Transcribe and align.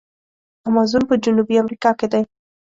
امازون 0.69 1.03
په 1.09 1.15
جنوبي 1.23 1.55
امریکا 1.63 1.91
کې 1.99 2.07
دی. 2.11 2.23